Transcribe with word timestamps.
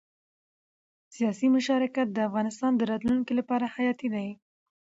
سیاسي 1.15 1.47
مشارکت 1.55 2.07
د 2.11 2.17
افغانستان 2.27 2.71
د 2.75 2.81
راتلونکي 2.91 3.33
لپاره 3.39 3.65
حیاتي 3.75 4.07
دی 4.15 4.27